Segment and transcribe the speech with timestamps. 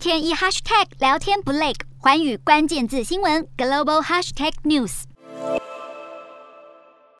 [0.00, 5.02] 天一 hashtag 聊天不累，寰宇关键字新闻 global hashtag news。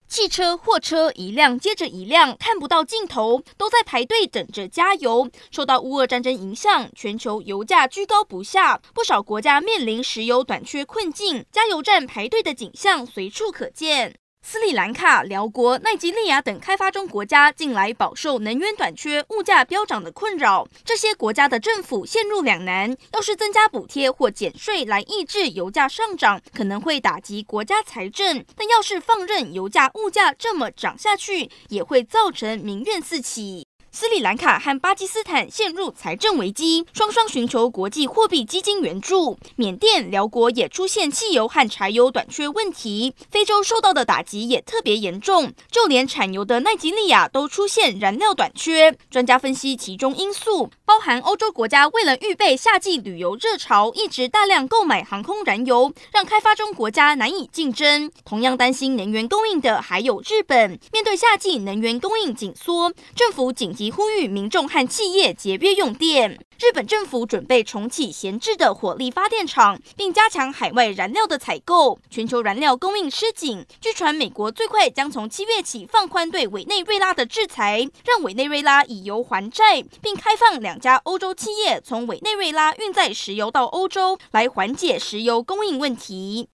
[0.09, 5.29] 汽车、货车一辆接着一辆，看不到尽头，都在排队等着加油。
[5.51, 14.17] 受到乌俄战争影响，全球油价居高不下，不少国家面临石油短缺困境，加油站排队的景象随处可见。
[14.43, 33.70] 斯里兰卡、辽国、奈及利亚等开发中国家近来饱受能源短缺、物价飙涨的困扰，这些国家的政府陷入两难：要是增加补贴或减税来抑制油价上涨，可能会打击国家财政；但要是放任油价、物价这么涨下去，也会造成民怨四起。
[33.93, 39.37] 斯里兰卡和巴基斯坦陷入财政危机，双双寻求国际货币基金援助。
[39.57, 43.13] 缅甸、寮国也出现汽油和柴油短缺问题。
[43.33, 48.97] 非洲受到的打击也特别严重，就连产油的奈及利亚都出现燃料短缺。
[49.11, 58.09] 专家分析其中因素，包含欧洲国家为了预备夏季旅游热潮，一直大量购买航空燃油，让开发中国家难以竞争。
[58.25, 63.75] 同样担心能源供应的还有日本，面对夏季能源供应紧缩，政府紧。
[63.81, 66.39] 及呼吁民众和企业节约用电。
[66.59, 71.99] 日本政府准备重启闲置的火力发电厂，并加强海外燃料的采购。
[72.11, 86.47] 全球燃料供应吃紧，据传美国最快将从七月起放宽对委内瑞拉的制裁，让委内瑞拉以油还债，并开放两家欧洲企业从委内瑞拉运载石油到欧洲，来缓解石油供应问题。